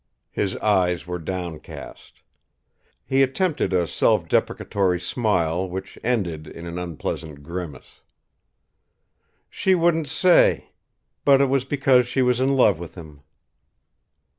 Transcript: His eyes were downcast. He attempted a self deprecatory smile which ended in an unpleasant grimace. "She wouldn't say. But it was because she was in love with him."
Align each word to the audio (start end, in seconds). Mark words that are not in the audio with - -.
His 0.31 0.55
eyes 0.57 1.05
were 1.05 1.19
downcast. 1.19 2.23
He 3.05 3.21
attempted 3.21 3.71
a 3.71 3.85
self 3.85 4.27
deprecatory 4.27 4.99
smile 4.99 5.69
which 5.69 5.95
ended 6.03 6.47
in 6.47 6.65
an 6.65 6.79
unpleasant 6.79 7.43
grimace. 7.43 8.01
"She 9.47 9.75
wouldn't 9.75 10.07
say. 10.07 10.71
But 11.23 11.39
it 11.39 11.49
was 11.49 11.65
because 11.65 12.07
she 12.07 12.23
was 12.23 12.39
in 12.39 12.55
love 12.55 12.79
with 12.79 12.95
him." 12.95 13.19